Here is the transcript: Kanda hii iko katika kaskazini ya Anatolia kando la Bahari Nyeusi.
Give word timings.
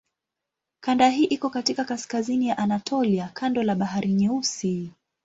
Kanda 0.81 1.09
hii 1.09 1.23
iko 1.25 1.49
katika 1.49 1.83
kaskazini 1.85 2.47
ya 2.47 2.57
Anatolia 2.57 3.29
kando 3.33 3.63
la 3.63 3.75
Bahari 3.75 4.13
Nyeusi. 4.13 4.91